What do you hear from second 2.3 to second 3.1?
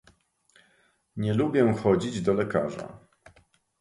lekarza.